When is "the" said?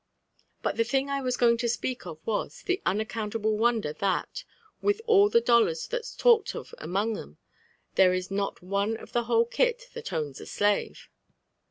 0.77-0.83, 2.63-2.81, 5.29-5.41, 9.13-9.25